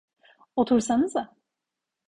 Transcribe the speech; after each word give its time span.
Otursanıza… 0.55 1.35